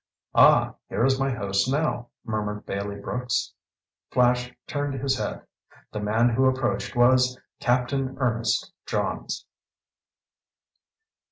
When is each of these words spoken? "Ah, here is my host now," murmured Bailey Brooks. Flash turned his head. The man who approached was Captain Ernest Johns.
"Ah, 0.33 0.73
here 0.89 1.05
is 1.05 1.19
my 1.19 1.29
host 1.29 1.69
now," 1.71 2.07
murmured 2.25 2.65
Bailey 2.65 2.95
Brooks. 2.99 3.53
Flash 4.09 4.51
turned 4.65 4.95
his 4.99 5.19
head. 5.19 5.45
The 5.91 5.99
man 5.99 6.29
who 6.29 6.45
approached 6.47 6.95
was 6.95 7.37
Captain 7.59 8.17
Ernest 8.17 8.73
Johns. 8.87 9.45